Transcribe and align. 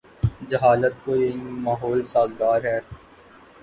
جہالت 0.49 0.93
کو 1.05 1.15
یہی 1.15 1.37
ماحول 1.59 2.03
سازگار 2.05 2.63
ہے۔ 2.63 2.79